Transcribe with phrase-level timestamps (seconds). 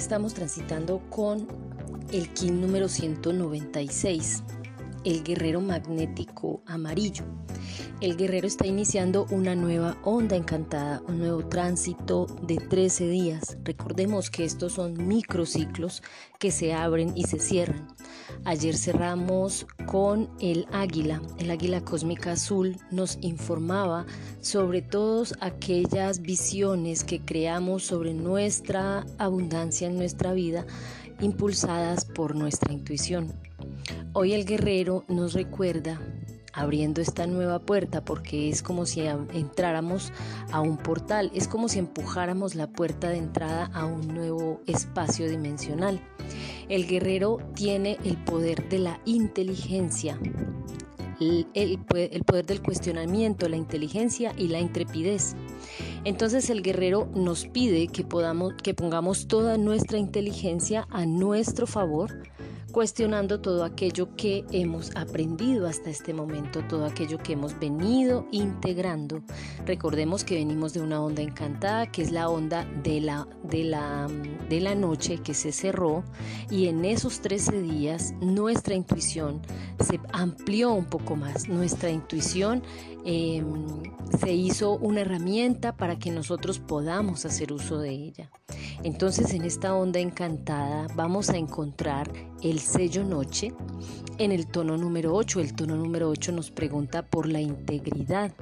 [0.00, 1.46] estamos transitando con
[2.10, 4.42] el KIN número 196,
[5.04, 7.24] el guerrero magnético amarillo.
[8.00, 13.58] El guerrero está iniciando una nueva onda encantada, un nuevo tránsito de 13 días.
[13.62, 16.02] Recordemos que estos son microciclos
[16.38, 17.88] que se abren y se cierran.
[18.44, 21.20] Ayer cerramos con el águila.
[21.38, 24.06] El águila cósmica azul nos informaba
[24.40, 30.64] sobre todas aquellas visiones que creamos sobre nuestra abundancia en nuestra vida
[31.20, 33.32] impulsadas por nuestra intuición.
[34.12, 36.00] Hoy el guerrero nos recuerda
[36.52, 40.12] abriendo esta nueva puerta porque es como si entráramos
[40.50, 45.30] a un portal, es como si empujáramos la puerta de entrada a un nuevo espacio
[45.30, 46.00] dimensional.
[46.68, 50.18] El guerrero tiene el poder de la inteligencia,
[51.20, 55.36] el, poder del cuestionamiento, la inteligencia y la intrepidez.
[56.02, 62.24] Entonces el guerrero nos pide que pongamos toda nuestra inteligencia a nuestro favor
[62.70, 69.22] cuestionando todo aquello que hemos aprendido hasta este momento, todo aquello que hemos venido integrando.
[69.66, 74.08] Recordemos que venimos de una onda encantada, que es la onda de la, de la,
[74.48, 76.04] de la noche que se cerró
[76.50, 79.40] y en esos 13 días nuestra intuición
[79.80, 81.48] se amplió un poco más.
[81.48, 82.62] Nuestra intuición
[83.04, 83.82] em,
[84.20, 88.30] se hizo una herramienta para que nosotros podamos hacer uso de ella.
[88.82, 92.10] Entonces en esta onda encantada vamos a encontrar
[92.42, 93.52] el sello noche
[94.18, 95.40] en el tono número 8.
[95.40, 98.32] El tono número 8 nos pregunta por la integridad,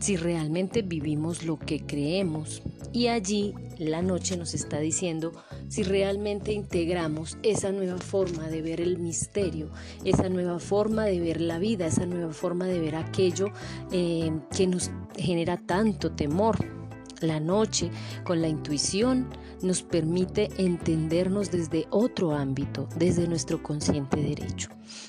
[0.00, 2.62] si realmente vivimos lo que creemos.
[2.92, 5.32] Y allí la noche nos está diciendo
[5.68, 9.70] si realmente integramos esa nueva forma de ver el misterio,
[10.04, 13.46] esa nueva forma de ver la vida, esa nueva forma de ver aquello
[13.92, 16.81] eh, que nos genera tanto temor.
[17.22, 17.90] La noche
[18.24, 19.28] con la intuición
[19.62, 24.68] nos permite entendernos desde otro ámbito, desde nuestro consciente derecho.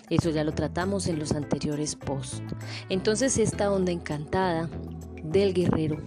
[0.10, 2.44] Eso ya lo tratamos en los anteriores posts.
[2.90, 4.70] Entonces esta onda encantada
[5.24, 5.98] del guerrero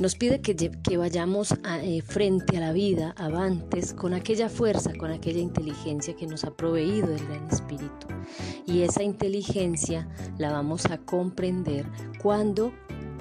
[0.00, 5.10] nos pide que, que vayamos eh, frente a la vida, avantes, con aquella fuerza, con
[5.10, 8.06] aquella inteligencia que nos ha proveído el Gran Espíritu.
[8.66, 10.08] Y esa inteligencia
[10.38, 11.84] la vamos a comprender
[12.22, 12.72] cuando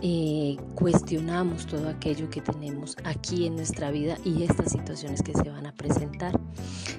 [0.01, 5.49] eh, cuestionamos todo aquello que tenemos aquí en nuestra vida y estas situaciones que se
[5.49, 6.39] van a presentar.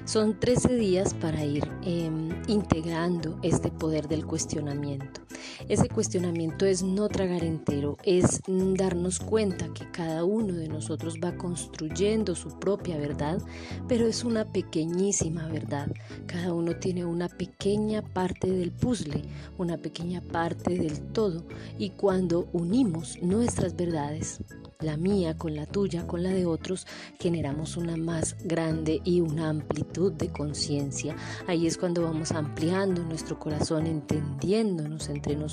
[0.05, 5.21] Son 13 días para ir em, integrando este poder del cuestionamiento.
[5.67, 11.35] Ese cuestionamiento es no tragar entero, es darnos cuenta que cada uno de nosotros va
[11.35, 13.41] construyendo su propia verdad,
[13.87, 15.91] pero es una pequeñísima verdad.
[16.25, 19.21] Cada uno tiene una pequeña parte del puzzle,
[19.57, 21.45] una pequeña parte del todo,
[21.77, 24.39] y cuando unimos nuestras verdades,
[24.79, 26.87] la mía con la tuya, con la de otros,
[27.19, 31.15] generamos una más grande y una amplitud de conciencia.
[31.45, 35.50] Ahí es cuando vamos ampliando nuestro corazón, entendiéndonos entre nosotros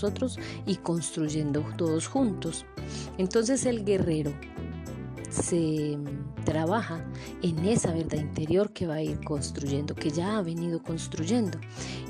[0.67, 2.65] y construyendo todos juntos.
[3.19, 4.33] Entonces el guerrero
[5.31, 5.99] se
[6.45, 7.05] trabaja
[7.43, 11.59] en esa verdad interior que va a ir construyendo, que ya ha venido construyendo.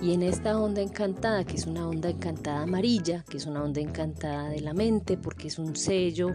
[0.01, 3.81] Y en esta onda encantada, que es una onda encantada amarilla, que es una onda
[3.81, 6.35] encantada de la mente, porque es un sello,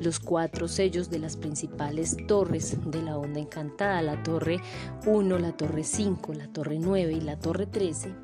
[0.00, 4.58] los cuatro sellos de las principales torres de la onda encantada, la torre
[5.04, 8.23] 1, la torre 5, la torre 9 y la torre 13.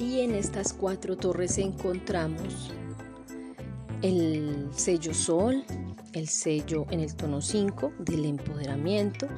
[0.00, 2.72] Y en estas cuatro torres encontramos
[4.00, 5.62] el sello sol,
[6.14, 9.28] el sello en el tono 5 del empoderamiento,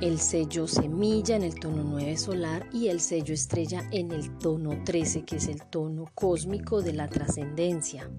[0.00, 4.82] el sello semilla en el tono 9 solar y el sello estrella en el tono
[4.84, 8.10] 13 que es el tono cósmico de la trascendencia.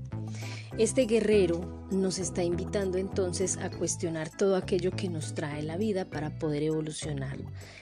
[0.78, 6.06] Este guerrero nos está invitando entonces a cuestionar todo aquello que nos trae la vida
[6.06, 7.38] para poder evolucionar.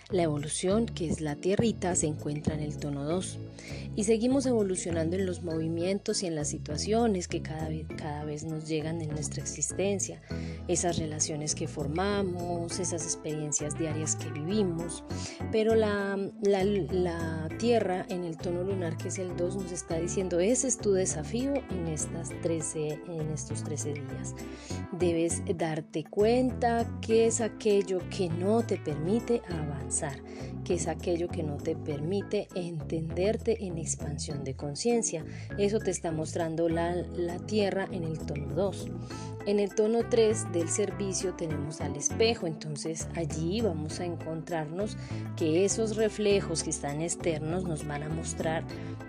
[0.10, 3.40] La evolución, que es la tierrita, se encuentra en el tono 2
[3.96, 8.44] y seguimos evolucionando en los movimientos y en las situaciones que cada vez, cada vez
[8.44, 10.22] nos llegan en nuestra existencia,
[10.68, 15.06] esas relaciones que formamos, esas experiencias diarias que vivimos,
[15.52, 20.40] pero la, la, tierra en el tono lunar, que es el 2, nos está diciendo,
[20.40, 24.36] ese es tu desafío en, estas 13, en estos 13 días.
[24.92, 30.22] Debes darte cuenta que es aquello que no te permite avanzar
[30.64, 35.26] que es aquello que no te permite entenderte en expansión de conciencia.
[35.58, 38.88] Eso te está mostrando la, la Tierra en el tono 2.
[39.48, 44.98] En el tono 3 del servicio tenemos al espejo, entonces allí vamos a encontrarnos
[45.36, 48.64] que esos reflejos que están externos nos van a mostrar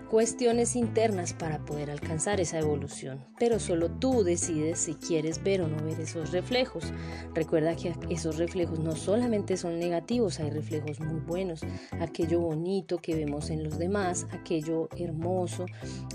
[0.09, 5.67] cuestiones internas para poder alcanzar esa evolución, pero solo tú decides si quieres ver o
[5.67, 6.85] no ver esos reflejos.
[7.33, 11.61] Recuerda que esos reflejos no solamente son negativos, hay reflejos muy buenos,
[11.99, 15.65] aquello bonito que vemos en los demás, aquello hermoso,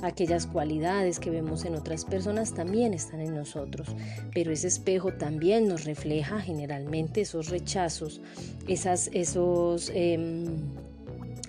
[0.02, 3.88] aquellas cualidades que vemos en otras personas también están en nosotros.
[4.34, 8.20] Pero ese espejo también nos refleja generalmente esos rechazos,
[8.66, 9.90] esas, esos...
[9.94, 10.87] Em,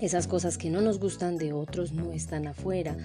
[0.01, 2.95] esas cosas que no nos gustan de otros no están afuera.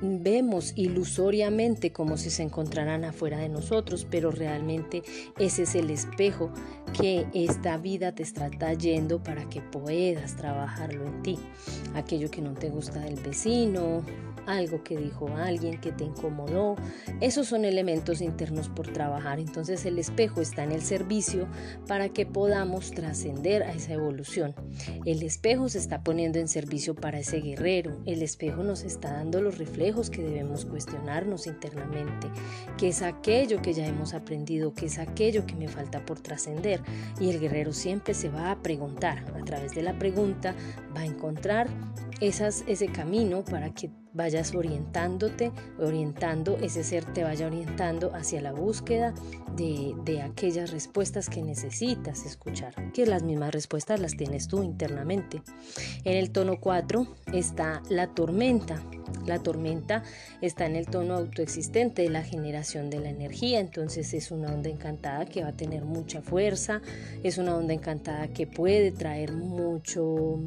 [0.00, 5.02] Vemos ilusoriamente como si se encontraran afuera de nosotros, pero realmente
[5.38, 6.52] ese es el espejo
[6.98, 11.38] que esta vida te está trayendo para que puedas trabajarlo en ti.
[11.94, 14.02] Aquello que no te gusta del vecino,
[14.48, 16.76] algo que dijo alguien que te incomodó.
[17.20, 19.38] Esos son elementos internos por trabajar.
[19.38, 21.46] Entonces el espejo está en el servicio
[21.86, 24.54] para que podamos trascender a esa evolución.
[25.04, 28.00] El espejo se está poniendo en servicio para ese guerrero.
[28.06, 32.28] El espejo nos está dando los reflejos que debemos cuestionarnos internamente,
[32.76, 36.80] que es aquello que ya hemos aprendido, que es aquello que me falta por trascender.
[37.20, 40.54] Y el guerrero siempre se va a preguntar, a través de la pregunta
[40.96, 41.68] va a encontrar
[42.20, 48.52] esas, ese camino para que vayas orientándote, orientando, ese ser te vaya orientando hacia la
[48.52, 49.14] búsqueda
[49.56, 55.42] de, de, aquellas respuestas que necesitas escuchar, que las mismas respuestas las tienes tú internamente.
[56.04, 58.82] En el tono 4 está la tormenta.
[59.26, 60.04] La tormenta
[60.40, 64.70] está en el tono autoexistente de la generación de la energía, entonces es una onda
[64.70, 66.80] encantada que va a tener mucha fuerza,
[67.22, 70.38] es una onda encantada que puede traer mucho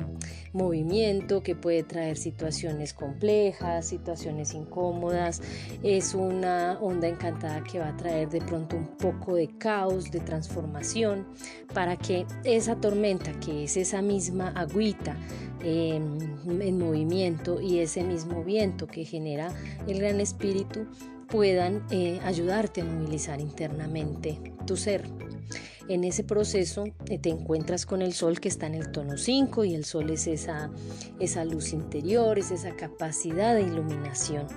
[0.54, 5.42] movimiento, que puede traer situaciones complejas, situaciones incómodas,
[5.84, 10.20] es una onda encantada que va a traer de pronto un poco de caos, de
[10.20, 11.28] transformación,
[11.74, 15.16] para que esa tormenta, que es esa misma agüita,
[15.64, 19.54] en movimiento y ese mismo viento que genera
[19.88, 20.88] el gran espíritu
[21.32, 24.38] puedan eh, ayudarte a movilizar internamente
[24.68, 25.04] tu ser.
[25.88, 29.66] En ese proceso eh, te encuentras con el sol que está en el tono 5
[29.66, 30.70] y el sol es esa,
[31.20, 34.48] esa luz interior, es esa capacidad de iluminación,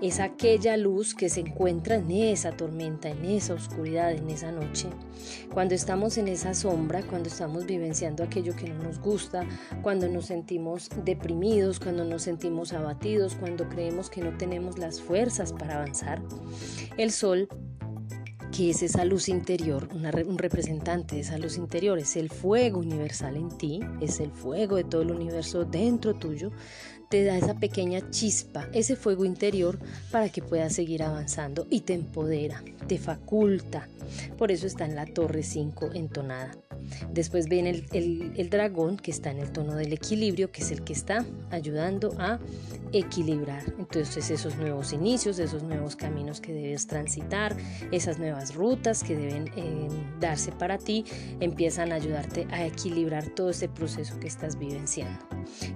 [0.00, 4.88] es aquella luz que se encuentra en esa tormenta, en esa oscuridad, en esa noche.
[5.52, 9.46] Cuando estamos en esa sombra, cuando estamos vivenciando aquello que no nos gusta,
[9.82, 15.52] cuando nos sentimos deprimidos, cuando nos sentimos abatidos, cuando creemos que no tenemos las fuerzas
[15.52, 16.20] para avanzar,
[16.96, 17.48] el sol
[18.52, 23.36] que es esa luz interior, un representante de esa luz interior, es el fuego universal
[23.36, 26.52] en ti, es el fuego de todo el universo dentro tuyo,
[27.08, 29.78] te da esa pequeña chispa, ese fuego interior
[30.10, 33.88] para que puedas seguir avanzando y te empodera, te faculta.
[34.36, 36.52] Por eso está en la torre 5 entonada.
[37.12, 40.82] Después viene el, el, dragón que está en el tono del equilibrio, que es el
[40.82, 42.38] que está ayudando a
[42.92, 43.62] equilibrar.
[43.78, 47.56] Entonces esos nuevos inicios, esos nuevos caminos que debes transitar,
[47.90, 49.88] esas nuevas rutas que deben eh,
[50.20, 51.04] darse para ti,
[51.40, 55.24] empiezan a ayudarte a equilibrar todo ese proceso que estás vivenciando.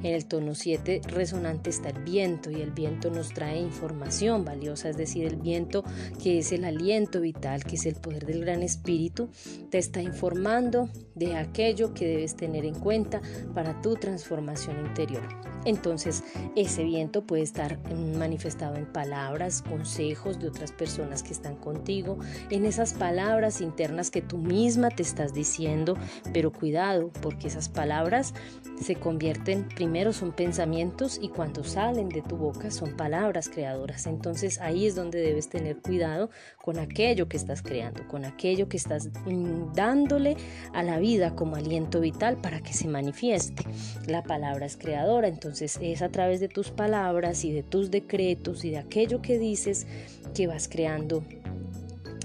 [0.03, 4.91] En el tono 7 resonante está el viento y el viento nos trae información valiosa,
[4.91, 5.85] es decir, el viento
[6.23, 9.29] que es el aliento vital, que es el poder del gran espíritu,
[9.71, 13.21] te está informando de aquello que debes tener en cuenta
[13.55, 15.27] para tu transformación interior.
[15.65, 16.23] Entonces,
[16.55, 17.79] ese viento puede estar
[18.17, 22.19] manifestado en palabras, consejos de otras personas que están contigo,
[22.51, 25.97] en esas palabras internas que tú misma te estás diciendo,
[26.33, 28.33] pero cuidado, porque esas palabras
[28.81, 34.07] se convierten, primero son pensamientos y cuando salen de tu boca son palabras creadoras.
[34.07, 36.31] Entonces ahí es donde debes tener cuidado
[36.63, 40.37] con aquello que estás creando, con aquello que estás mm, dándole
[40.73, 43.65] a la vida como aliento vital para que se manifieste.
[44.07, 48.65] La palabra es creadora, entonces es a través de tus palabras y de tus decretos
[48.65, 49.87] y de aquello que dices
[50.35, 51.23] que vas creando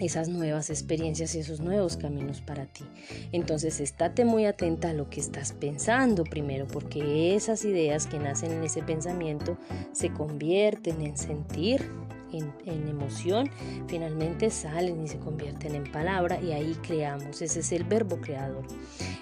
[0.02, 2.84] esas nuevas experiencias y esos nuevos caminos para ti.
[3.32, 8.52] Entonces, estate muy atenta a lo que estás pensando primero, porque esas ideas que nacen
[8.52, 9.58] en ese pensamiento
[9.92, 11.84] se convierten en sentir,
[12.32, 13.50] en, emoción,
[13.88, 17.42] finalmente salen y se convierten en palabra y ahí creamos.
[17.42, 18.66] Ese es el verbo creador.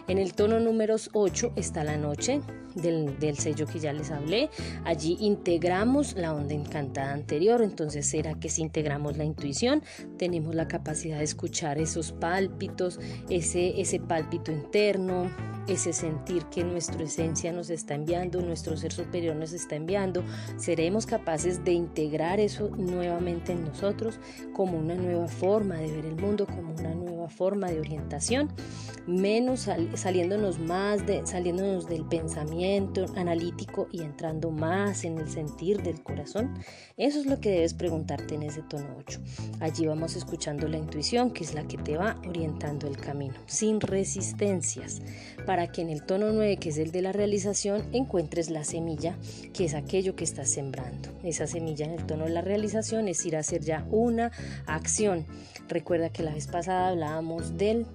[0.07, 2.41] En el tono número 8 está la noche
[2.75, 4.49] del, sello que ya les hablé.
[4.83, 7.61] Allí integramos la onda encantada anterior.
[7.61, 9.81] Entonces será que si integramos la intuición,
[10.17, 12.99] tenemos la capacidad de escuchar esos pálpitos,
[13.29, 15.29] ese, ese pálpito interno,
[15.67, 20.23] ese sentir que nuestra esencia nos está enviando, nuestro ser superior nos está enviando.
[20.57, 24.19] Seremos capaces de integrar eso nuevamente en nosotros
[24.53, 28.49] como una nueva forma de ver el mundo, como una nueva forma de orientación,
[29.05, 32.58] menos saliéndonos más de, saliéndonos del pensamiento
[33.15, 36.53] analítico y entrando más en el sentir del corazón?
[36.97, 39.19] Eso es lo que debes preguntarte en ese tono 8.
[39.59, 43.79] Allí vamos escuchando la intuición, que es la que te va orientando el camino, sin
[43.79, 45.01] resistencias,
[45.45, 49.15] para que en el tono 9, que es el de la realización, encuentres la semilla,
[49.53, 51.09] que es aquello que estás sembrando.
[51.23, 54.31] Esa semilla en el tono de la realización es ir a hacer ya una
[54.65, 55.25] acción.
[55.67, 57.85] Recuerda que la vez pasada hablábamos del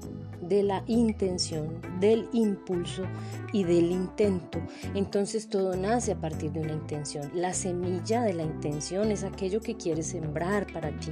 [0.48, 3.04] de la intención, del impulso
[3.52, 4.60] y del intento.
[4.94, 7.30] Entonces todo nace a partir de una intención.
[7.34, 11.10] La semilla de la intención es aquello que quieres sembrar para ti.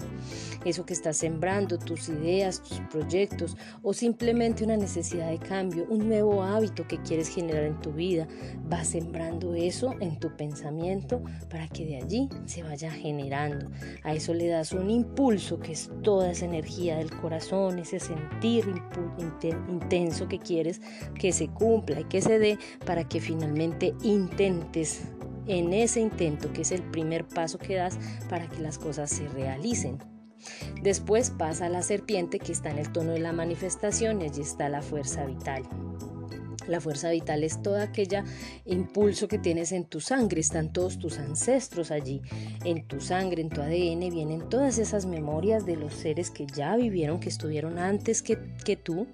[0.65, 6.09] Eso que estás sembrando, tus ideas, tus proyectos o simplemente una necesidad de cambio, un
[6.09, 8.27] nuevo hábito que quieres generar en tu vida.
[8.69, 13.71] Vas sembrando eso en tu pensamiento para que de allí se vaya generando.
[14.03, 18.67] A eso le das un impulso que es toda esa energía del corazón, ese sentir
[19.23, 20.81] intenso que quieres
[21.19, 25.03] que se cumpla y que se dé para que finalmente intentes
[25.47, 27.99] en ese intento, que es el primer paso que das
[28.29, 29.99] para que las cosas se realicen.
[30.83, 34.69] Después pasa la serpiente que está en el tono de la manifestación y allí está
[34.69, 35.63] la fuerza vital.
[36.69, 38.25] La fuerza vital es todo aquella
[38.65, 42.23] impulso que tienes en tu sangre, están todos tus ancestros allí,
[42.65, 46.77] en tu sangre, en tu ADN, vienen todas esas memorias de los seres que ya
[46.77, 49.07] vivieron, que estuvieron antes que, que tú,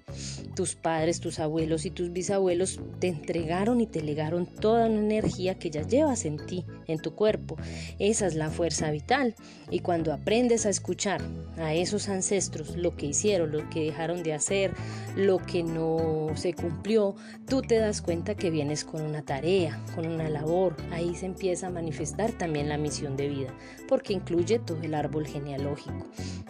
[0.55, 5.55] tus padres, tus abuelos y tus bisabuelos te entregaron y te legaron toda una energía
[5.55, 7.57] que ya llevas en ti, en tu cuerpo.
[7.97, 9.35] Esa es la fuerza vital.
[9.71, 11.21] Y cuando aprendes a escuchar
[11.57, 14.73] a esos ancestros, lo que hicieron, lo que dejaron de hacer,
[15.15, 17.15] lo que no se cumplió,
[17.49, 20.75] tú te das cuenta que vienes con una tarea, con una labor.
[20.91, 23.49] Ahí se empieza a manifestar también la misión de vida,
[23.87, 26.05] porque incluye todo el árbol genealógico.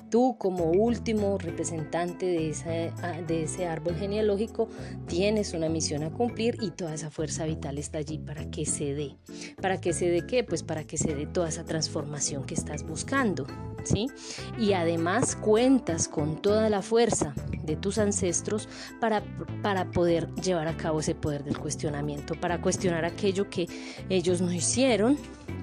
[0.09, 4.67] Tú como último representante de, ese, ah, de ese árbol genealógico
[5.07, 8.93] tienes una misión a cumplir y toda esa fuerza vital está allí para que se
[8.93, 9.15] dé.
[9.61, 10.43] ¿Para que se dé qué?
[10.43, 13.45] Pues para que se dé toda esa transformación que estás buscando.
[13.85, 14.07] ¿Sí?
[14.59, 18.67] Y además cuentas con toda la fuerza de tus ancestros
[18.99, 19.23] para,
[19.63, 23.67] para poder llevar a cabo ese poder del cuestionamiento, para cuestionar aquello que
[24.09, 25.17] ellos no hicieron,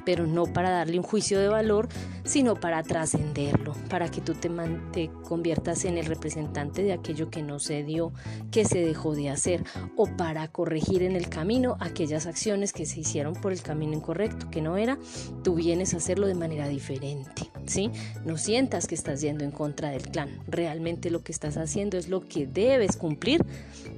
[0.05, 1.89] pero no para darle un juicio de valor,
[2.25, 4.51] sino para trascenderlo, para que tú te,
[4.93, 8.13] te conviertas en el representante de aquello que no se dio,
[8.51, 9.65] que se dejó de hacer,
[9.97, 14.51] o para corregir en el camino aquellas acciones que se hicieron por el camino incorrecto,
[14.51, 14.99] que no era,
[15.43, 17.51] tú vienes a hacerlo de manera diferente.
[17.67, 17.91] ¿Sí?
[18.25, 20.31] No sientas que estás yendo en contra del clan.
[20.47, 23.45] Realmente lo que estás haciendo es lo que debes cumplir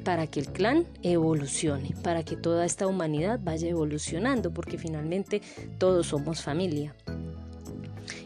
[0.04, 5.42] para que el clan evolucione, para que toda esta humanidad vaya evolucionando, porque finalmente
[5.78, 6.94] todos somos familia.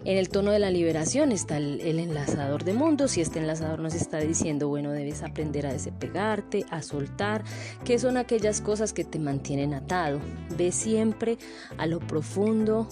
[0.04, 3.94] En el tono de la liberación está el, enlazador de mundos y este enlazador nos
[3.94, 7.44] está diciendo, bueno, debes aprender a despegarte, a soltar,
[7.84, 10.18] que son aquellas cosas que te mantienen atado.
[10.58, 11.38] Ve siempre
[11.78, 12.88] a lo profundo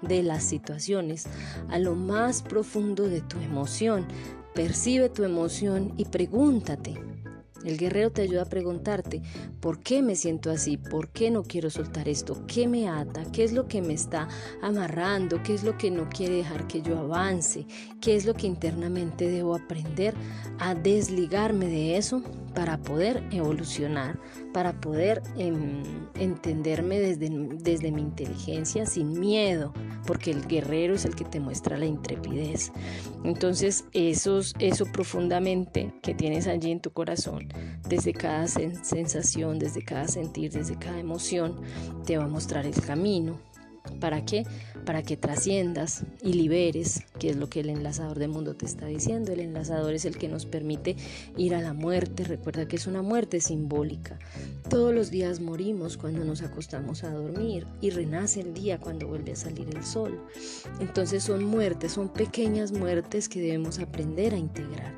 [0.00, 1.26] de las situaciones,
[1.68, 4.06] a lo más profundo de tu emoción.
[4.54, 6.94] Percibe tu emoción y pregúntate,
[7.64, 9.22] el guerrero te ayuda a preguntarte,
[9.60, 10.76] ¿por qué me siento así?
[10.76, 12.46] ¿Por qué no quiero soltar esto?
[12.46, 13.24] ¿Qué me ata?
[13.32, 14.28] ¿Qué es lo que me está
[14.62, 15.42] amarrando?
[15.42, 17.66] ¿Qué es lo que no quiere dejar que yo avance?
[18.00, 20.14] ¿Qué es lo que internamente debo aprender
[20.58, 22.22] a desligarme de eso
[22.56, 24.18] para poder evolucionar,
[24.54, 25.82] para poder em,
[26.14, 29.74] entenderme desde, desde mi inteligencia sin miedo?
[30.06, 32.72] Porque el guerrero es el que te muestra la intrepidez.
[33.24, 34.42] Entonces, eso
[34.90, 37.48] profundamente que tienes allí en tu corazón,
[37.86, 41.60] desde cada sensación, desde cada sentir, desde cada emoción,
[42.06, 43.38] te va a mostrar el camino.
[44.00, 44.44] ¿Para qué?
[44.84, 48.86] Para que trasciendas y liberes, que es lo que el enlazador de mundo te está
[48.86, 49.32] diciendo.
[49.32, 50.96] El enlazador es el que nos permite
[51.36, 52.24] ir a la muerte.
[52.24, 54.18] Recuerda que es una muerte simbólica.
[54.68, 59.32] Todos los días morimos cuando nos acostamos a dormir y renace el día cuando vuelve
[59.32, 60.20] a salir el sol.
[60.80, 64.94] Entonces son muertes, son pequeñas muertes que debemos aprender a integrar.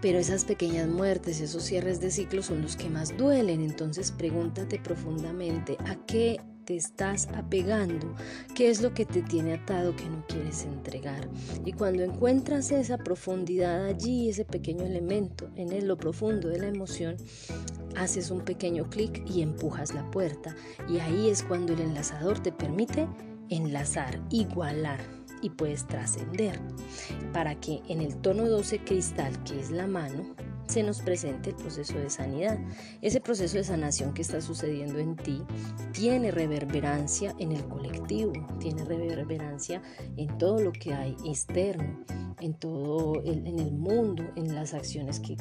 [0.00, 3.60] Pero esas pequeñas muertes, esos cierres de ciclo son los que más duelen.
[3.60, 8.14] Entonces pregúntate profundamente a qué te estás apegando,
[8.54, 11.28] qué es lo que te tiene atado que no quieres entregar.
[11.64, 17.16] Y cuando encuentras esa profundidad allí, ese pequeño elemento en lo profundo de la emoción,
[17.96, 20.54] haces un pequeño clic y empujas la puerta.
[20.88, 23.08] Y ahí es cuando el enlazador te permite
[23.48, 25.00] enlazar, igualar
[25.42, 26.60] y puedes trascender
[27.32, 30.36] para que en el tono 12 cristal, que es la mano,
[30.70, 32.56] se nos presente el proceso de sanidad.
[33.02, 35.42] Ese proceso de sanación que está sucediendo en ti
[35.92, 39.82] tiene reverberancia en el colectivo, tiene reverberancia
[40.16, 42.04] en todo lo que hay externo.
[42.40, 45.36] En todo el, en el mundo, en las acciones que, eh,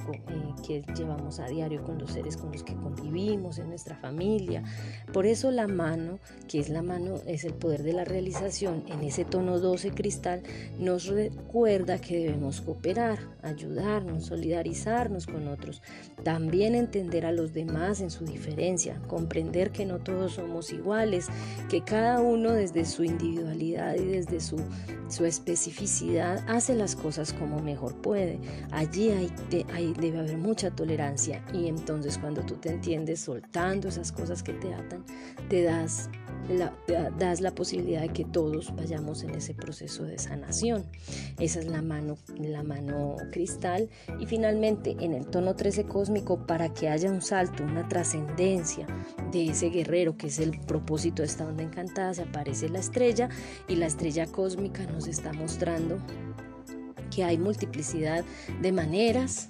[0.66, 4.64] que llevamos a diario con los seres con los que convivimos, en nuestra familia.
[5.14, 9.02] Por eso la mano, que es la mano, es el poder de la realización, en
[9.04, 10.44] ese tono 12 cristal,
[10.78, 15.82] nos recuerda que debemos cooperar, ayudarnos, solidarizarnos con otros,
[16.24, 21.28] también entender a los demás en su diferencia, comprender que no todos somos iguales,
[21.70, 24.58] que cada uno desde su individualidad y desde su,
[25.10, 28.40] su especificidad hace las cosas como mejor puede.
[28.72, 29.32] Allí hay,
[30.00, 34.74] debe haber mucha tolerancia y entonces cuando tú te entiendes soltando esas cosas que te
[34.74, 35.06] atan,
[35.50, 36.10] te das
[36.50, 36.74] la,
[37.18, 40.86] das la posibilidad de que todos vayamos en ese proceso de sanación.
[41.40, 43.90] Esa es la mano, la mano cristal.
[44.20, 48.88] Y finalmente, en el tono 13 cósmico, para que haya un salto, una trascendencia
[49.32, 53.30] de ese guerrero, que es el propósito de esta onda encantada, se aparece la estrella
[53.68, 56.00] y la estrella cósmica nos está mostrando
[57.20, 58.24] que hay multiplicidad
[58.62, 59.50] de maneras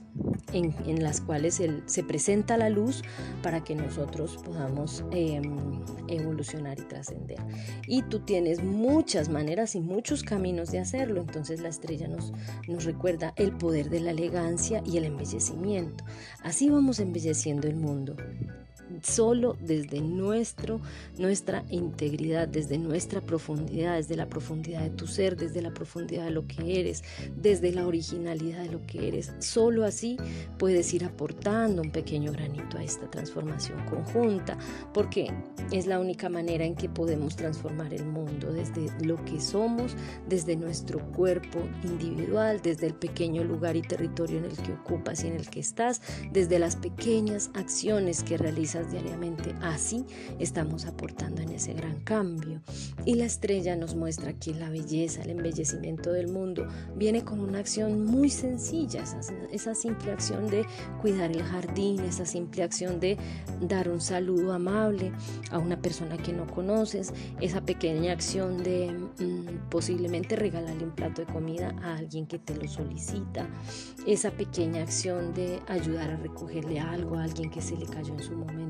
[0.53, 3.03] en, las cuales se presenta la luz
[3.43, 7.37] para que nosotros podamos em, evolucionar y trascender.
[7.85, 12.33] Y tú tienes muchas maneras y muchos caminos de hacerlo, entonces la estrella nos,
[12.67, 16.03] nos recuerda el poder de la elegancia y el embellecimiento.
[16.41, 18.15] Así vamos embelleciendo el mundo
[19.01, 20.79] solo desde nuestro,
[21.17, 26.31] nuestra integridad, desde nuestra profundidad, desde la profundidad de tu ser, desde la profundidad de
[26.31, 27.03] lo que eres,
[27.35, 29.31] desde la originalidad de lo que eres.
[29.39, 30.17] Solo así
[30.57, 34.57] puedes ir aportando un pequeño granito a esta transformación conjunta,
[34.93, 35.31] porque
[35.71, 39.95] es la única manera en que podemos transformar el mundo desde lo que somos,
[40.27, 45.27] desde nuestro cuerpo individual, desde el pequeño lugar y territorio en el que ocupas y
[45.27, 49.55] en el que estás, desde las pequeñas acciones que realizas diariamente.
[49.61, 50.05] Así
[50.39, 52.61] estamos aportando en ese gran cambio.
[53.05, 57.59] Y la estrella nos muestra que la belleza, el embellecimiento del mundo viene con una
[57.59, 59.03] acción muy sencilla,
[59.51, 60.65] esa, simple acción de
[61.01, 63.17] cuidar el jardín, esa simple acción de
[63.61, 65.11] dar un saludo amable
[65.51, 71.25] a una persona que no conoces, esa pequeña acción de mm, posiblemente regalarle un plato
[71.25, 73.47] de comida a alguien que te lo solicita,
[74.05, 78.23] esa pequeña acción de ayudar a recogerle algo a alguien que se le cayó en
[78.23, 78.68] su momento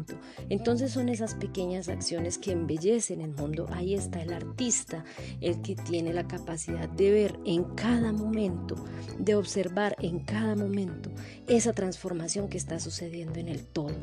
[0.49, 3.67] entonces son esas pequeñas acciones que embellecen el mundo.
[3.71, 5.03] Ahí está el artista,
[5.41, 8.75] el que tiene la capacidad de ver en cada momento,
[9.17, 11.09] de observar en cada momento
[11.47, 13.95] esa transformación que está sucediendo en el todo.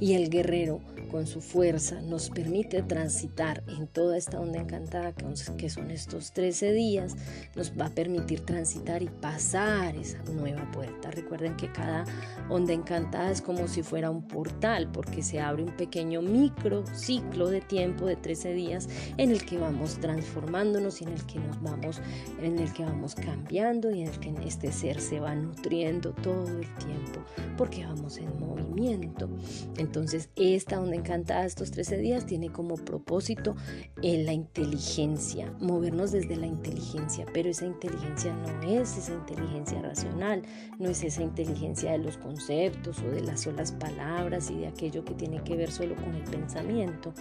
[0.00, 5.14] Y el guerrero con su fuerza nos permite transitar en toda esta onda encantada
[5.56, 7.16] que son estos 13 días,
[7.56, 11.10] nos va a permitir transitar y pasar esa nueva puerta.
[11.10, 12.04] Recuerden que cada
[12.48, 17.48] onda encantada es como si fuera un portal porque se abre un pequeño micro ciclo
[17.48, 21.60] de tiempo de 13 días en el que vamos transformándonos y en el que nos
[21.62, 22.00] vamos,
[22.40, 26.46] en el que vamos cambiando y en el que este ser se va nutriendo todo
[26.48, 27.20] el tiempo
[27.56, 29.28] porque vamos en movimiento.
[29.76, 33.54] Entonces esta onda encantada estos 13 días tiene como propósito
[34.02, 40.42] en la inteligencia, movernos desde la inteligencia, pero esa inteligencia no es esa inteligencia racional,
[40.78, 45.04] no es esa inteligencia de los conceptos o de las solas palabras y de aquello
[45.04, 47.12] que tiene que ver solo con el pensamiento.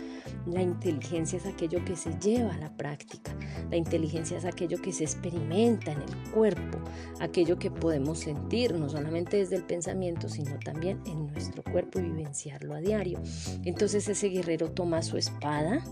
[0.45, 3.35] La inteligencia es aquello que se lleva a la práctica,
[3.69, 6.79] la inteligencia es aquello que se experimenta en el cuerpo,
[7.19, 12.03] aquello que podemos sentir no solamente desde el pensamiento, sino también en nuestro cuerpo y
[12.27, 13.19] a diario.
[13.63, 15.83] Entonces ese guerrero toma su espada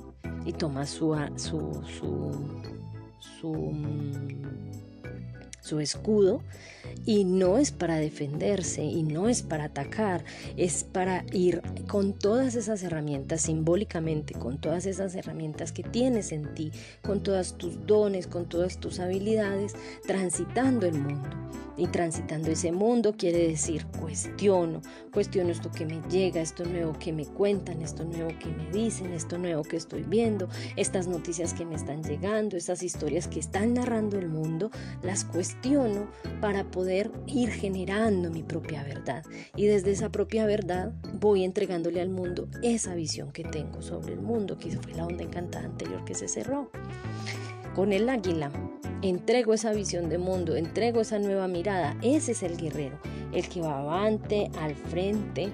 [0.45, 3.71] y toma su, su, su,
[5.61, 6.41] su, escudo
[7.05, 10.23] y no es para defenderse y no es para atacar,
[10.55, 16.53] es para ir con todas esas herramientas simbólicamente, con todas esas herramientas que tienes en
[16.53, 16.71] ti,
[17.01, 19.73] con todas tus dones, con todas tus habilidades,
[20.05, 21.29] transitando el mundo.
[21.77, 27.11] Y transitando ese mundo quiere decir cuestiono, cuestiono esto que me llega, esto nuevo que
[27.11, 31.65] me cuentan, esto nuevo que me dicen, esto nuevo que estoy viendo, estas noticias que
[31.65, 36.07] me están llegando, estas historias que están narrando el mundo, las cuestiono
[36.41, 39.23] para poder ir generando mi propia verdad.
[39.55, 44.21] Y desde esa propia verdad voy entregándole al mundo esa visión que tengo sobre el
[44.21, 46.69] mundo, que fue la onda encantada anterior que se cerró.
[47.75, 48.51] Con el águila
[49.01, 51.97] entrego esa visión de mundo, entrego esa nueva mirada.
[52.01, 52.97] Ese es el guerrero,
[53.33, 55.51] el que va avante, al frente,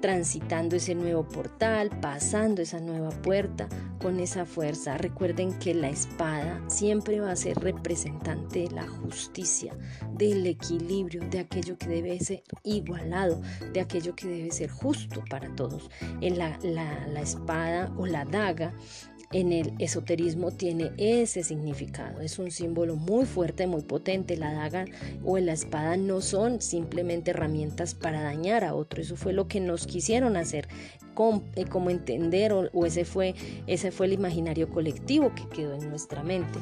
[0.00, 3.68] transitando ese nuevo portal, pasando esa nueva puerta
[4.00, 4.96] con esa fuerza.
[4.96, 9.76] Recuerden que la espada siempre va a ser representante de la justicia,
[10.14, 13.42] del equilibrio, de aquello que debe ser igualado,
[13.74, 15.90] de aquello que debe ser justo para todos.
[16.22, 18.74] En la, la espada o la daga
[19.32, 22.20] en el esoterismo tiene ese significado.
[22.20, 24.36] Es un símbolo muy fuerte, muy potente.
[24.36, 24.84] La daga
[25.24, 29.00] o la espada no son simplemente herramientas para dañar a otro.
[29.00, 30.68] Eso fue lo que nos quisieron hacer
[31.56, 33.34] eh, como entender o, ese, fue,
[33.66, 36.58] ese fue el imaginario colectivo que quedó en nuestra mente.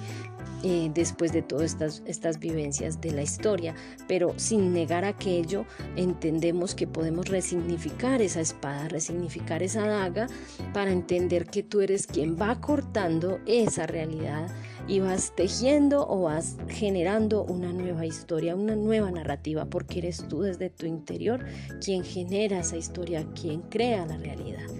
[0.62, 3.74] Eh, después de todas estas, estas vivencias de la historia,
[4.06, 5.64] pero sin negar aquello,
[5.96, 10.26] entendemos que podemos resignificar esa espada, resignificar esa daga
[10.74, 14.48] para entender que tú eres quien va cortando esa realidad
[14.86, 20.42] y vas tejiendo o vas generando una nueva historia, una nueva narrativa, porque eres tú
[20.42, 21.44] desde tu interior
[21.82, 24.79] quien genera esa historia, quien crea la realidad.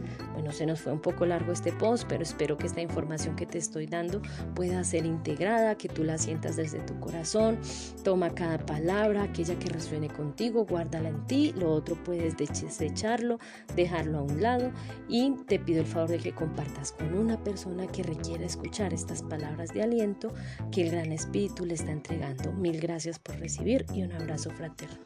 [0.51, 3.47] Bueno, se nos fue un poco largo este post, pero espero que esta información que
[3.47, 4.21] te estoy dando
[4.57, 7.57] pueda ser integrada, que tú la sientas desde tu corazón.
[8.03, 11.55] Toma cada palabra, aquella que resuene contigo, guárdala en ti.
[11.57, 13.39] Lo otro puedes desecharlo,
[13.77, 14.73] dejarlo a un lado
[15.09, 19.23] y te pido el favor de que compartas con una persona que requiere escuchar estas
[19.23, 20.35] palabras de aliento
[20.73, 22.53] que el Gran Espíritu le está entregando.
[22.55, 24.99] Mil gracias por recibir y un abrazo fraterno.